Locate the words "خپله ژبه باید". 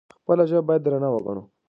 0.15-0.81